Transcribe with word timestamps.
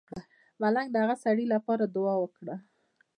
ملنګ 0.61 0.87
د 0.91 0.95
هغه 1.03 1.15
سړی 1.23 1.45
لپاره 1.53 1.83
دعا 1.95 2.15
وکړه. 2.19 2.55